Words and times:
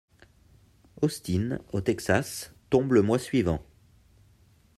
Austin, 1.03 1.59
au 1.73 1.81
Texas, 1.81 2.55
tombe 2.71 2.93
le 2.93 3.03
mois 3.03 3.19
suivant. 3.19 3.63